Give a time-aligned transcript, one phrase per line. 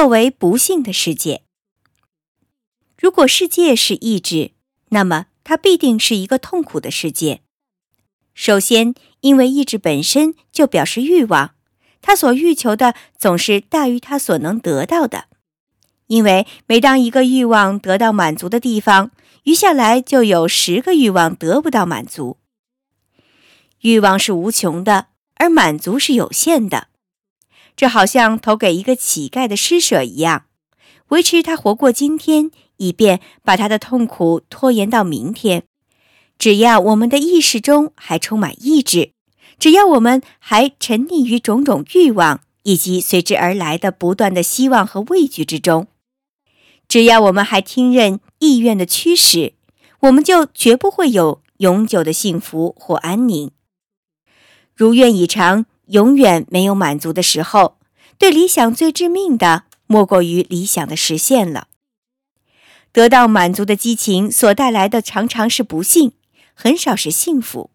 [0.00, 1.42] 作为不幸的世界。
[2.96, 4.52] 如果世界是意志，
[4.88, 7.42] 那么它必定是一个痛苦的世界。
[8.32, 11.54] 首先，因为意志本身就表示欲望，
[12.00, 15.26] 他所欲求的总是大于他所能得到的。
[16.06, 19.10] 因为每当一个欲望得到满足的地方，
[19.42, 22.38] 余下来就有十个欲望得不到满足。
[23.82, 26.88] 欲望是无穷的，而满足是有限的。
[27.80, 30.44] 这好像投给一个乞丐的施舍一样，
[31.08, 35.62] 维持他活过今天，以便把他的痛苦拖延到明天。
[36.38, 39.12] 只要我们的意识中还充满意志，
[39.58, 45.86] 只要我们还沉溺于种种欲望以及随之而来的不断的希望和畏惧之中，
[46.86, 49.54] 只要我们还听任意愿的驱使，
[50.00, 53.50] 我们就绝不会有永久的幸福或安宁。
[54.76, 57.78] 如愿以偿，永远没有满足的时候，
[58.18, 61.68] 对理想最致命的，莫过于理想的实现了。
[62.92, 66.12] 得到满足的激情所带来的，常常是不幸。
[66.54, 67.70] 很少是幸福，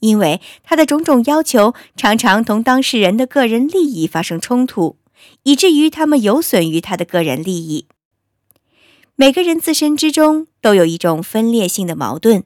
[0.00, 4.96] 因为他的种种要求常常同当事人的个人利益发生冲突，
[5.44, 7.86] 以至于他们有损于他的个人利益。
[9.14, 12.42] 每个人自身之中都有一种分裂性的矛盾，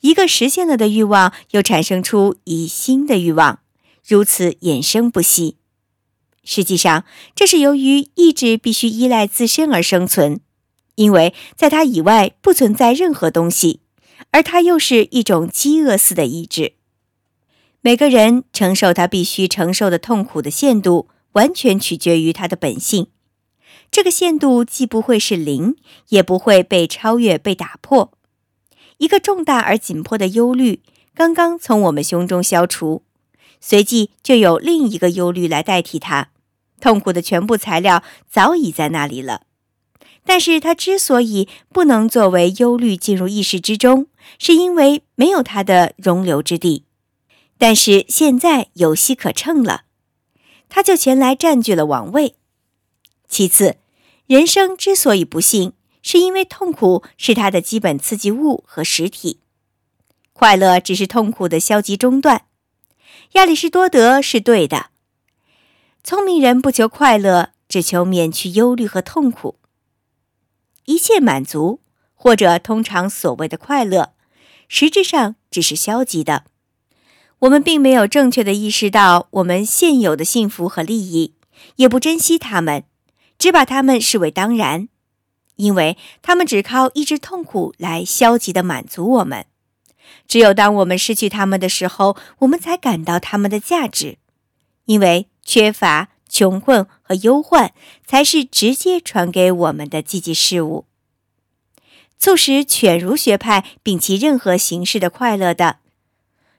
[0.00, 3.60] 一个实现了的欲望又产生出一新的欲望，
[4.06, 5.56] 如此衍生不息。
[6.44, 7.04] 实际上，
[7.34, 10.40] 这是由于意志必须依赖自身而生存，
[10.94, 13.80] 因为在它以外不存在任何东西。
[14.32, 16.74] 而它又是一种饥饿似的意志。
[17.80, 23.06] 每个人承受他必须承受的痛苦的限度，完全取决于他的本性。
[23.90, 25.76] 这个限度既不会是零，
[26.08, 28.12] 也不会被超越、被打破。
[28.98, 30.82] 一个重大而紧迫的忧虑
[31.14, 33.02] 刚刚从我们胸中消除，
[33.68, 36.28] 随即就有另一个忧虑来代替它。
[36.80, 39.42] 痛苦的全部材料早已在那里了。
[40.24, 44.06] 但是他之所以不能作为忧虑进入意识之中，
[44.38, 46.84] 是因为没有他的容留之地。
[47.58, 49.82] 但是现在有机可乘了，
[50.68, 52.36] 他就前来占据了王位。
[53.28, 53.78] 其次，
[54.28, 55.72] 人生之所以不幸，
[56.02, 59.40] 是因为痛苦是他的基本刺激物和实体，
[60.32, 62.42] 快乐只是痛苦的消极中断。
[63.36, 64.86] 亚里士多德是对的，
[66.02, 69.58] 聪明人不求快乐，只求免去忧虑和痛苦。
[70.86, 71.80] 一切满足，
[72.14, 74.14] 或者通常所谓的快乐，
[74.68, 76.44] 实质上只是消极的。
[77.40, 81.34] 我们并没有正确的意识到我们现有的幸福和利益，
[81.76, 82.84] 也不珍惜他们，
[83.38, 84.88] 只把他们视为当然，
[85.56, 89.44] 因为他们只靠抑制痛苦来消极的满足我们。
[90.26, 94.18] 只有当我们失去他们的时候，我们才感到他们的价值，
[94.84, 96.08] 因为缺乏。
[96.28, 97.72] 穷困和忧患
[98.04, 100.84] 才是直接传给我们的积极事物，
[102.18, 105.78] 促使犬儒学派摒弃任何形式的快乐的。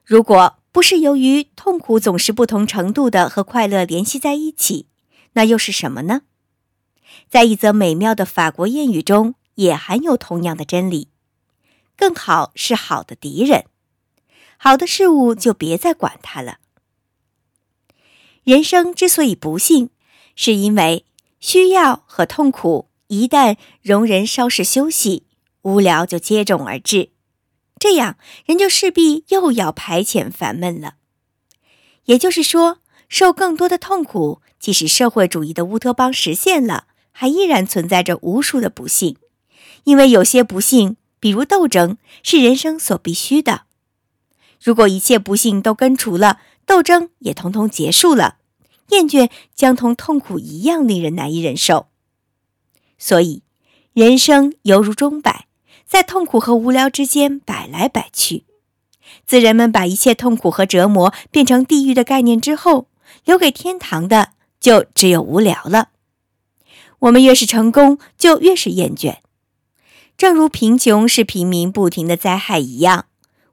[0.06, 4.88] 如果不是由于痛苦总是不同程度的和快乐联系在一起，
[5.34, 6.22] 那又是什么呢？
[7.30, 11.10] 在一则美妙的法国谚语中也含有同样的真理：
[11.98, 13.66] 更好是好的敌人，
[14.58, 16.60] 好的事物就别再管它了。
[18.44, 19.90] 人生之所以不幸，
[20.36, 21.06] 是因为
[21.40, 25.26] 需要和痛苦一旦容人稍事休息，
[25.64, 27.10] 无聊就接踵而至，
[27.80, 30.96] 这样人就势必又要排遣烦闷了。
[32.06, 39.18] 也就是说，受更多的痛苦，即使社会主义的乌托邦实现了，还依然存在着无数的不幸，
[39.84, 43.64] 因为有些不幸，比如斗争，是人生所必须的。
[44.62, 48.38] 如果一切不幸都根除了，斗争也统统结束了。
[48.90, 51.88] 厌倦将同痛苦一样令人难以忍受，
[52.98, 53.44] 所以
[53.92, 55.48] 人生犹如钟摆，
[55.86, 58.46] 在痛苦和无聊之间摆来摆去。
[59.26, 62.88] 自人们把一切痛苦和折磨变成地狱的概念之后，
[63.26, 65.90] 留给天堂的就只有无聊了。
[67.00, 69.18] 我们越是成功，就越是厌倦。
[70.18, 73.06] 正如贫穷是平民不停的灾害一样，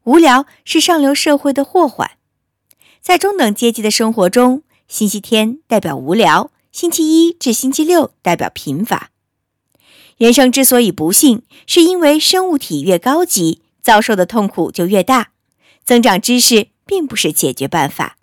[0.04, 2.12] 无聊是上流社会的祸患。
[3.02, 4.62] 在中等阶级的生活中。
[4.86, 9.10] 星期天代表无聊，星期一至星期六代表贫乏。
[10.18, 15.30] 人生之所以不幸，是因为生物体越高级，遭受的痛苦就越大。
[15.84, 18.18] 增长知识并不是解决办法，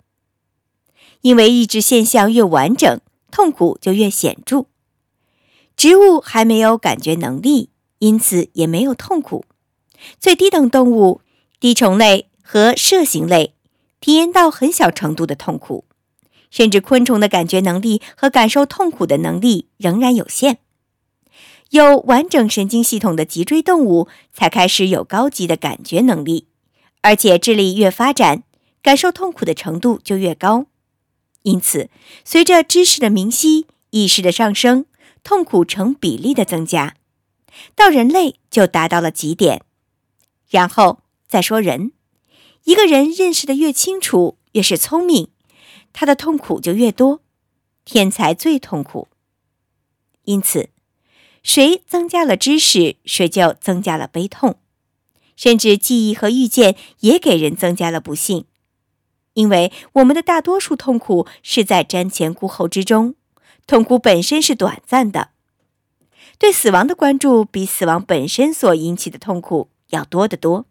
[1.22, 3.00] 因为意志现象越完整，
[3.32, 4.66] 痛苦就越显著。
[5.76, 7.70] 植物还没有感觉能力，
[8.02, 9.44] 因此也没有痛苦。
[10.18, 11.20] 最低等动物，
[11.60, 13.54] 滴虫类和麝形类，
[14.00, 15.84] 体验到很小程度的痛苦。
[16.50, 20.58] 甚至昆虫的感觉能力和感受痛苦的能力仍然有限。
[21.70, 26.48] 有完整神经系统的脊椎动物才开始有高级的感觉能力，
[27.02, 28.42] 而且智力越发展，
[28.82, 30.66] 感受痛苦的程度就越高。
[31.42, 31.88] 因此，
[32.24, 34.86] 随着知识的明晰、意识的上升，
[35.22, 36.96] 痛苦成比例的增加，
[37.74, 39.62] 到人类就达到了极点。
[40.48, 41.92] 然后再说人，
[42.64, 45.28] 一个人认识的越清楚，越是聪明，
[45.92, 47.22] 他的痛苦就越多。
[47.84, 49.08] 天才最痛苦。
[50.24, 50.70] 因此。
[51.44, 54.60] 谁增加了知识，谁就增加了悲痛，
[55.34, 58.44] 甚至记忆和遇见也给人增加了不幸，
[59.32, 63.16] 因为我们的大多数痛苦是在瞻前顾后之中，
[63.66, 65.30] 痛苦本身是短暂的，
[66.42, 70.66] 对死亡的关注比死亡本身所引起的痛苦要多得多。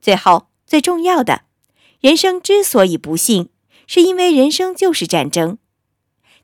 [0.00, 1.42] 最后，最重要的，
[1.98, 3.48] 人生之所以不幸，
[3.88, 5.58] 是因为人生就是战争，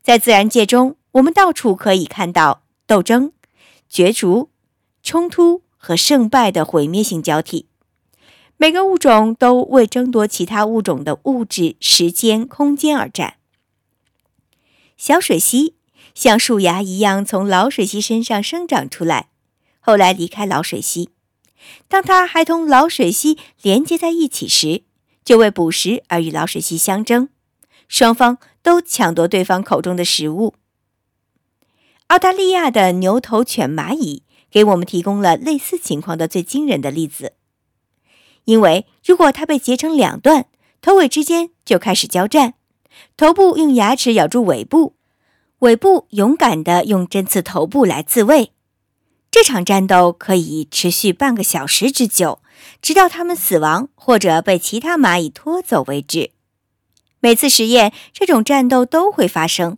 [0.01, 2.63] 在自然界中，我们到处可以看到。
[2.85, 3.31] 斗争、
[3.87, 4.49] 角逐、
[5.01, 7.69] 冲突和胜败的毁灭性交替，
[8.57, 13.35] 每个物种都为争夺其他物种的物质、时间、空间而战。
[14.97, 15.75] 小水溪
[16.13, 19.29] 像树芽一样从老水螅身上生长出来，
[19.79, 21.09] 后来离开老水螅。
[21.87, 24.83] 当它还同老水螅连接在一起时，
[25.23, 27.29] 就为捕食而与老水螅相争，
[27.87, 30.55] 双方都抢夺对方口中的食物。
[32.07, 37.33] 澳大利亚的牛头犬蚂蚁给我们提供了类似情况的最惊人的例子。
[38.45, 40.47] 因为如果它被截成两段，
[40.81, 42.55] 头尾之间就开始交战，
[43.15, 44.95] 头部用牙齿咬住尾部，
[45.59, 48.51] 尾部勇敢地用针刺头部来自卫。
[49.31, 52.41] 这场战斗可以持续半个小时之久，
[52.81, 56.31] 直到它们死亡或者被其他蚂蚁拖走为止。
[57.19, 59.77] 每次实验，这种战斗都会发生。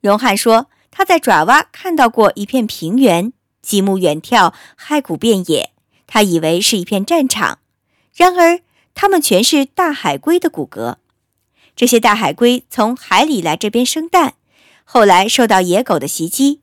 [0.00, 0.68] 荣汉说。
[0.96, 5.72] 他在爪哇看到过一片平原，极目远眺，骸骨遍野。
[6.06, 7.58] 他以为是一片战场，
[8.14, 8.60] 然而
[8.94, 10.98] 它们全是大海龟的骨骼。
[11.74, 14.34] 这些大海龟从海里来这边生蛋，
[14.84, 16.60] 后来受到野狗的袭击，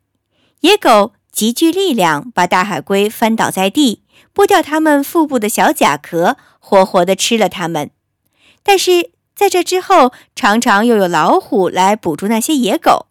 [0.61, 4.03] 野狗极具力量，把大海龟翻倒在地，
[4.33, 7.91] 剥掉它们腹部的小甲壳，活活地吃了它们。
[8.63, 13.07] 但是在这之后，常常又有老虎来捕捉那些野狗。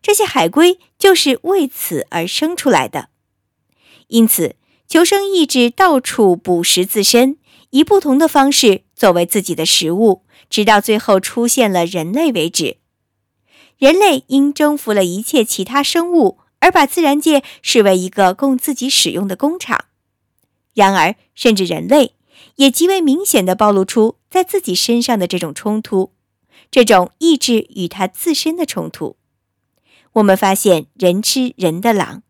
[0.00, 3.08] 这些海龟就是为此而生出来的，
[4.08, 4.56] 因此
[4.86, 7.38] 求生意志到处捕食自身，
[7.70, 12.78] 以不同的方式作为自己的食物，直到最后出现了人类为止。
[13.78, 19.86] 人类因征服了一切其他生物，而把自然界视为一个供自己使用的工厂。
[20.72, 22.14] 然而，甚至人类
[22.56, 26.12] 也极为明显地暴露出在自己身上的这种冲突，
[26.70, 29.16] 这种意志与他自身的冲突。
[30.14, 32.22] 我们发现人吃人的狼，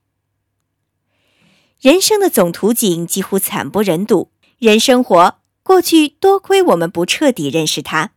[1.79, 4.31] 人生的总图景几乎惨不忍睹。
[4.58, 8.12] 人生活过去，多亏我们不彻底认识它。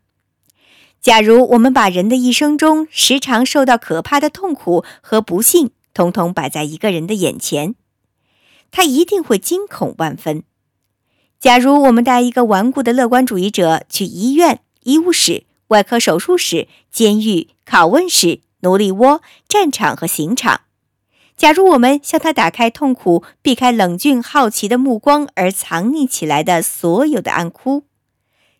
[1.08, 7.76] 假如我们把人的一生中时常受到可怕的痛苦和不幸，统统摆在一个人的眼前，
[8.72, 10.44] 他一定会惊恐万分。
[11.40, 18.42] 假如我们带一个顽固的乐观主义者去医院、医务室、外科手术室、监狱、拷问室。
[18.62, 20.62] 奴隶窝、战场和刑场。
[21.38, 27.84] 假如我们向他打开痛苦、避开冷峻好奇的目光而藏匿起来的所有的暗窟，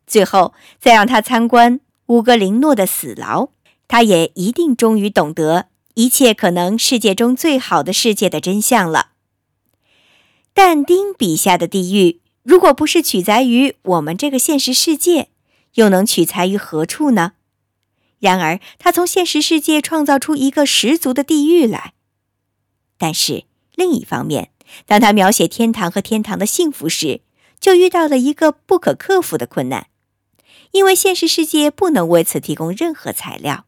[0.06, 3.50] 最后再让他参观乌格林诺的死牢，
[3.88, 9.12] 他也一定终于懂得一切可能世界中最好的世界的真相了。
[10.54, 15.30] 但丁笔下的地狱，如果不是取材于我们这个现实世界，
[15.76, 17.34] 又能取材于何处呢？
[18.20, 21.94] 然而，他从现实世界创造出一个十足的地狱来。
[22.98, 23.44] 但是
[23.76, 24.50] 另一方面，
[24.88, 27.22] 当他描写天堂和天堂的幸福时，
[27.60, 29.88] 就遇到了一个不可克服的困难，
[30.78, 33.66] 因为现实世界不能为此提供任何材料。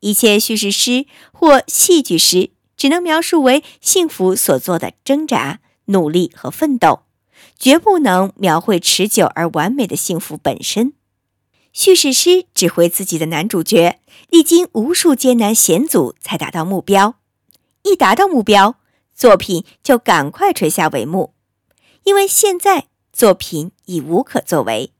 [0.00, 7.04] 一切叙事诗或戏剧诗只能描述为幸福所做的挣扎、努力和奋斗，
[7.56, 10.94] 绝不能描绘持久而完美的幸福本身。
[11.72, 14.00] 叙事诗指挥自己的男主角
[14.30, 17.14] 历经无数艰难险阻才达到目标，
[17.84, 18.74] 一达到目标，
[19.14, 21.34] 作品就赶快垂下帷幕，
[22.02, 24.92] 因为现在作品已无可作为。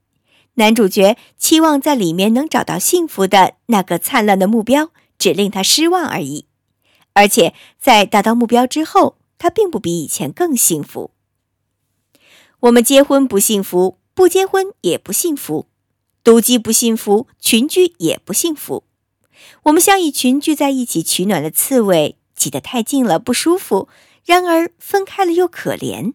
[0.60, 6.44] 男主角期望在里面能找到幸福的那个灿烂的目标，只令他失望而已。
[7.14, 11.12] 而且在达到目标之后，他并不比以前更幸福。
[12.60, 15.66] 我们结婚不幸福，不结婚也不幸福。
[16.22, 18.84] 独居不幸福，群居也不幸福。
[19.62, 23.88] 我们像一群聚在一起取暖的刺猬，挤得太近了不舒服，
[24.26, 26.12] 然而分开了又可怜。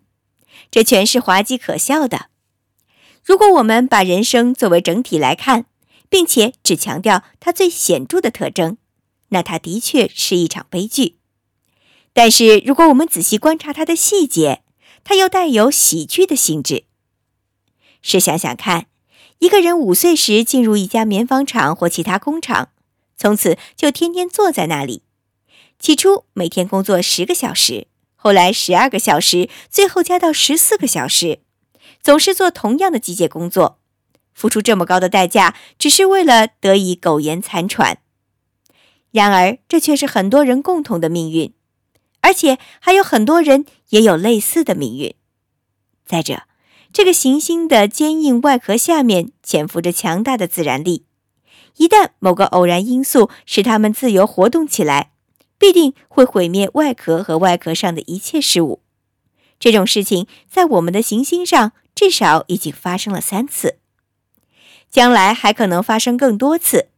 [0.70, 2.28] 这全是滑稽可笑的。
[3.26, 5.66] 如果我们把人生作为整体来看，
[6.10, 8.78] 并且只强调它最显著的特征，
[9.30, 11.18] 那它的确是一场悲剧。
[12.14, 14.62] 但是，如果我们仔细观察它的细节，
[15.04, 16.84] 它又带有喜剧的性质。
[18.04, 18.86] 试想想看，
[19.40, 22.70] 一个人五岁时进入一家棉纺厂或其他工厂，
[23.18, 25.02] 从此就天天坐在那里。
[25.80, 31.40] 起初每天工作十个小时，后来十二个小时，最后加到十四个小时，
[32.06, 33.80] 总是做同样的机械工作。
[34.32, 37.98] 付出这么高的代价，只是为了得以苟延残喘。
[39.10, 41.52] 然而，这却是很多人共同的命运，
[42.22, 45.16] 而且还有很多人也有类似的命运。
[46.06, 46.44] 再者，
[46.94, 51.06] 这个行星的坚硬外壳下面潜伏着强大的自然力，
[51.78, 55.10] 一旦某个偶然因素使它们自由活动起来，
[55.58, 58.84] 必定会毁灭外壳和外壳上的一切事物。
[59.58, 63.80] 这种事情在我们的行星上至少已经发生了三次。
[64.92, 66.90] 将来还可能发生更多次。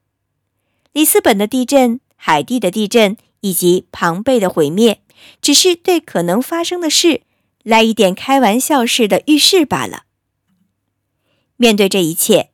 [0.92, 5.02] 里斯本的地震、海地的地震以及庞贝的毁灭，
[5.42, 7.22] 只是对可能发生的事
[7.64, 10.04] 来一点开玩笑式的预示罢了。
[11.56, 12.50] 面对这一切，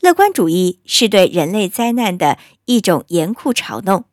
[0.00, 4.04] 乐观主义是对人类灾难的一种严酷嘲弄。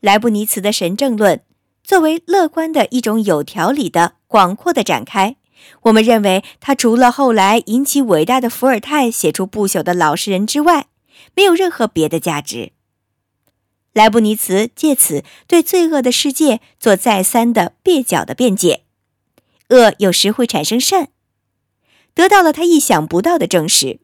[0.00, 1.42] 莱布尼茨的神证论，
[1.82, 5.36] 作为乐观的一种有条理的、广阔的展开。
[5.82, 10.86] 我们认为，他除了后来引起伟大的伏尔泰写出不朽的老实人之外，
[11.34, 12.72] 没有任何别的价值。
[13.92, 18.84] 莱布尼茨借此对罪恶的世界做再三的蹩脚的辩解：
[19.70, 21.08] 恶有时会产生善，
[22.14, 23.98] 得到了他意想不到的证实。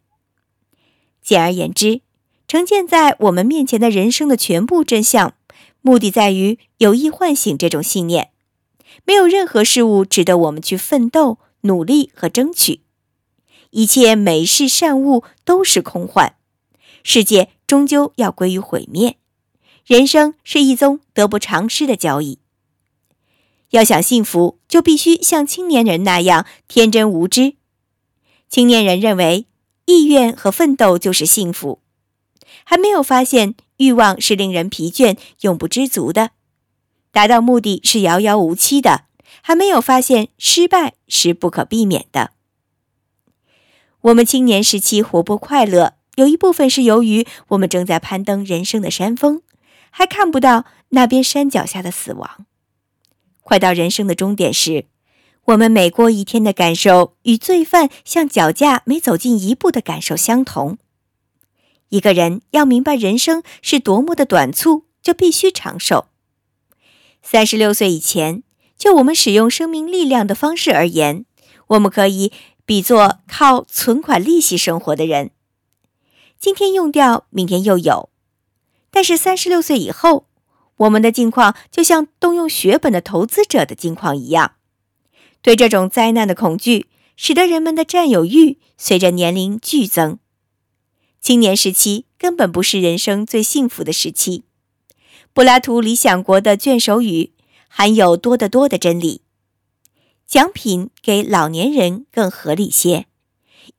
[1.22, 2.00] 简而言之，
[2.48, 5.34] 呈现在我们面前的人生的全部真相，
[5.82, 8.30] 目的在于有意唤醒这种信念：
[9.04, 11.38] 没有任何事物值得我们去奋斗。
[11.66, 12.82] 努力和争取，
[13.70, 16.37] 一切美事善物都是空幻，
[17.02, 19.16] 世界终究要归于毁灭。
[19.85, 22.38] 人生是一宗得不偿失的交易。
[23.70, 27.54] 要想幸福，就必须像青年人那样天真无知。
[28.49, 29.46] 青年人认为
[29.87, 31.80] 意愿和奋斗就是幸福，
[32.64, 36.30] 还没有发现欲望是令人疲倦、永不知足的，
[37.11, 39.05] 达到目的是遥遥无期的。
[39.46, 42.32] 还没有发现失败是不可避免的。
[44.00, 49.42] 我们青年时期活泼快乐，有一部分是由于我们正在攀登人生的山峰，
[49.90, 52.44] 还看不到那边山脚下的死亡。
[53.40, 54.86] 快到人生的终点时，
[55.44, 60.76] 我们每过一天的感受与罪犯向脚架每走近一步的感受相同。
[61.90, 66.06] 一个人要明白人生是多么的短促，就必须长寿。
[67.22, 68.42] 三十六岁以前。
[68.78, 71.25] 就我们使用生命力量的方式而言，
[71.68, 72.33] 我们可以
[72.64, 75.30] 比作靠存款利息生活的人，
[76.38, 78.11] 今天用掉，明天又有。
[78.90, 80.26] 但是三十六岁以后，
[80.76, 84.52] 我们的境况就像动用血本的投资者的境况一样。
[85.40, 90.18] 对这种灾难的恐惧，使得人们的占有欲随着年龄剧增。
[91.21, 94.45] 青年时期根本不是人生最幸福的时期。
[95.33, 97.33] 柏拉图《理想国》的卷首语。
[97.78, 99.21] 含有多得多的真理，
[100.26, 103.04] 奖品给老年人更合理些，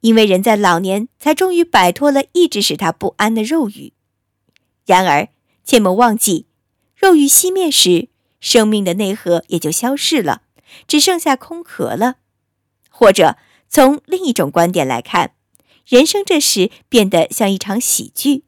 [0.02, 3.94] 因为人在老年才终于摆脱了一直使他不安的肉欲。
[4.86, 5.30] 然而，
[5.64, 6.46] 切莫忘记，
[6.96, 10.44] 肉欲熄灭时，生命的内核也就消逝了，
[10.88, 12.18] 只剩下空壳了。
[12.92, 13.38] 或者，
[13.68, 15.32] 从另一种观点来看，
[15.88, 18.44] 人生这时变得像一场喜剧，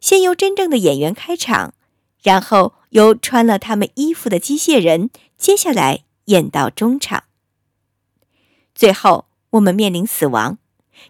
[0.00, 1.72] 先由真正的演员开场，
[2.22, 2.74] 然后。
[2.90, 7.24] 由穿了他们衣服的机械人接下来演到中场，
[8.74, 10.56] 最后我们面临死亡。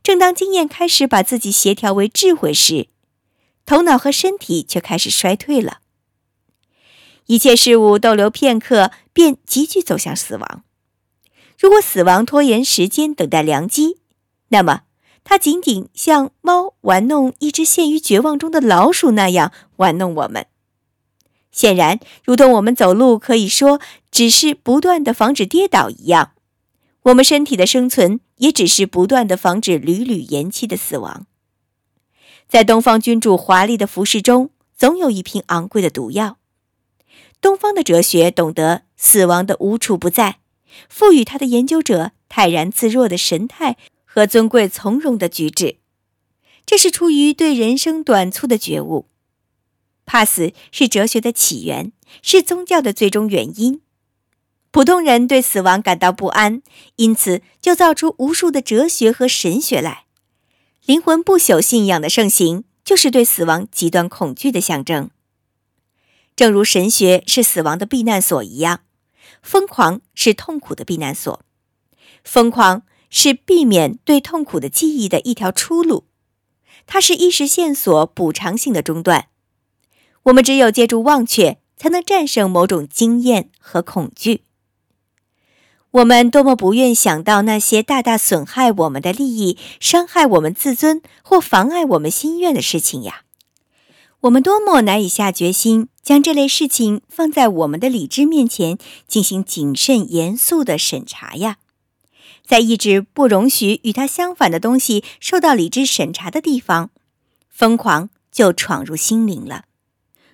[0.02, 2.88] 正当经验开始把自己协调为智慧时，
[3.64, 5.78] 头脑和身体却开始衰退了。
[7.26, 10.64] 一切事物逗留片刻，便急剧走向死亡。
[11.56, 14.00] 如果死亡拖延时间，等待良机，
[14.48, 14.82] 那么
[15.22, 20.48] 它仅仅像猫玩弄一只陷于绝望中的老鼠那样玩弄我们。
[21.50, 26.32] 显然，如同我们走路可以说只是不断的防止跌倒一样，
[27.02, 31.26] 我们身体的生存也只是不断的防止屡屡延期的死亡。
[32.48, 36.38] 在东方君主华丽的服饰中，总有一瓶昂贵的毒药。
[37.40, 40.38] 东方的哲学懂得死亡的无处不在，
[40.88, 45.76] 赋予他的研究者泰然自若的神态和尊贵从容的举止。
[46.66, 49.06] 这是出于对人生短促的觉悟。
[50.08, 53.82] 怕死是哲学的起源，是宗教的最终原因。
[54.70, 56.62] 普通人对死亡感到不安，
[56.96, 60.06] 因此就造出无数的哲学和神学来。
[60.86, 65.10] 灵魂不朽信仰的盛行，就是对死亡极端恐惧的象征。
[66.34, 68.80] 正如神学是死亡的避难所一样，
[69.42, 71.44] 疯狂是痛苦的避难所。
[72.24, 76.06] 疯狂是避免对痛苦的记忆的一条出路，
[76.86, 79.28] 它是意识线索补偿性的中断。
[80.28, 84.42] 我们只有借助忘却，才能战胜某种经验和恐惧。
[85.90, 93.22] 我们多么不愿想到那些大大损害我们的利益、伤害我们自尊或妨碍我们心愿的事情呀！
[94.20, 101.56] 我们多么难以下决心将这类事情放在我们的理智面前进行谨慎严肃的审查呀！
[102.44, 106.90] 在意志不容许与它相反的东西受到理智审查的地方，
[107.48, 109.64] 疯狂就闯入心灵了。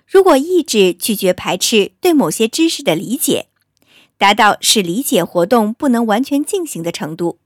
[0.05, 3.47] 如果意志拒绝排斥对某些知识的理解，
[4.17, 7.39] 达到使理解活动不能完全进行的程度，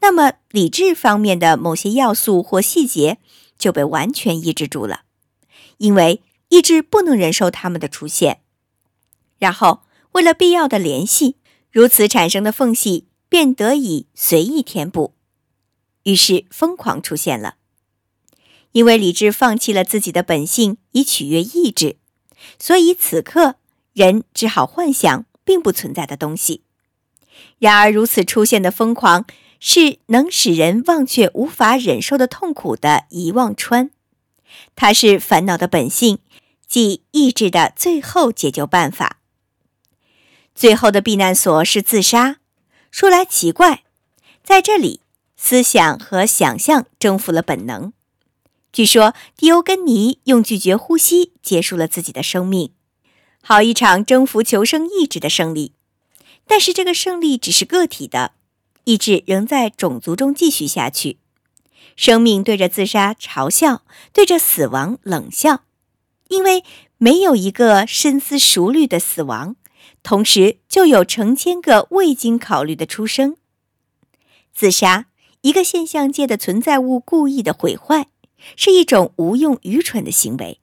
[0.00, 3.18] 那么理智方面的某些要素或细节
[3.56, 5.02] 就被完全抑制住了，
[5.78, 8.40] 因为意志不能忍受它们的出现。
[9.38, 9.82] 然后，
[10.12, 11.36] 为了必要的联系，
[11.70, 15.14] 如此产生的缝隙便得以随意填补，
[16.02, 17.54] 于是疯狂出现了。
[18.72, 21.96] 因为理智放弃了自己的本性以取悦意志，
[22.58, 23.54] 所以此刻
[23.92, 25.24] 人只好幻想。
[25.44, 26.62] 并不存在的东西。
[27.58, 29.26] 然而，如此出现的疯狂
[29.58, 33.90] 是能使人忘却无法忍受的痛苦的遗忘川，
[34.74, 36.18] 它是烦恼的本性，
[36.66, 39.18] 即意志的最后解救办法。
[40.54, 42.36] 最后的避难所是自杀。
[42.90, 43.82] 说来奇怪，
[44.44, 45.00] 在这里，
[45.36, 47.92] 思想和想象征服了本能。
[48.72, 52.72] 据说，迪欧根尼用拒绝呼吸结束了自己的生命。
[53.42, 55.74] 好一场征服求生意志的胜利，
[56.46, 58.32] 但是这个胜利只是个体的，
[58.84, 61.18] 意志仍在种族中继续下去。
[61.96, 63.82] 生命对着自杀嘲笑，
[64.14, 65.64] 对着死亡冷笑，
[66.28, 66.64] 因为
[66.96, 69.56] 没有一个深思熟虑的死亡，
[70.02, 73.36] 同时就有成千个未经考虑的出生。
[74.54, 75.06] 自杀，
[75.42, 78.06] 一个现象界的存在物故意的毁坏，
[78.56, 80.60] 是一种无用愚蠢的行为，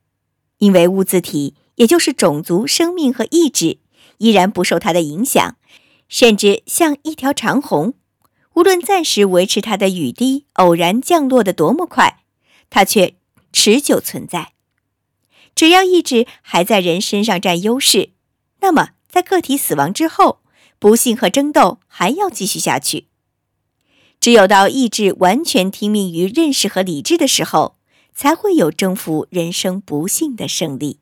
[0.57, 1.55] 因为物自体。
[1.75, 3.77] 也就是种族、生命和意志
[4.17, 5.55] 依然不受它的影响，
[6.09, 7.93] 甚至像一条长虹，
[8.55, 12.23] 无论暂时维持它的雨滴偶然降落的多么快，
[12.69, 13.15] 它却
[13.53, 14.51] 持久存在。
[15.55, 18.09] 只要意志还在人身上占优势，
[18.59, 20.41] 那么在个体死亡之后，
[20.79, 23.07] 不幸和争斗还要继续下去。
[24.19, 27.77] 只有到意志完全听命于认识和理智的时候，
[28.13, 30.98] 才会有征服人生不幸的胜利。